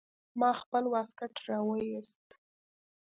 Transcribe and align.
ما 0.39 0.51
خپل 0.61 0.83
واسکټ 0.93 1.33
راوايست. 1.47 2.25